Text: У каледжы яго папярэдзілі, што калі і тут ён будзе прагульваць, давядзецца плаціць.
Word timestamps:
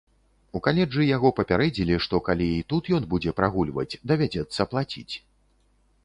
У 0.59 0.59
каледжы 0.67 1.03
яго 1.07 1.29
папярэдзілі, 1.39 1.99
што 2.05 2.21
калі 2.29 2.47
і 2.53 2.63
тут 2.73 2.89
ён 2.99 3.05
будзе 3.11 3.33
прагульваць, 3.41 3.99
давядзецца 4.13 4.67
плаціць. 4.73 5.13